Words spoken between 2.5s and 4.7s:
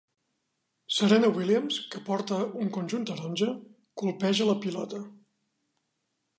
un conjunt taronja, colpeja la